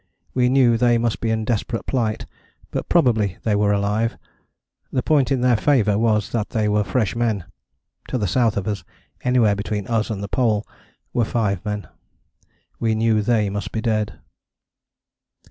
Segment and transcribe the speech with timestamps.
[0.33, 2.25] We knew they must be in desperate plight,
[2.71, 4.17] but probably they were alive:
[4.91, 7.45] the point in their favour was that they were fresh men.
[8.07, 8.83] To the south of us,
[9.23, 10.65] anywhere between us and the Pole,
[11.13, 11.87] were five men.
[12.79, 14.17] We knew they must be dead.